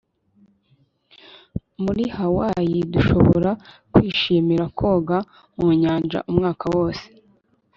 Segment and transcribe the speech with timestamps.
[1.83, 3.51] muri hawaii, dushobora
[3.93, 5.17] kwishimira koga
[5.59, 7.05] mu nyanja umwaka wose